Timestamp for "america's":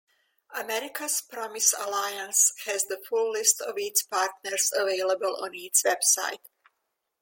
0.55-1.21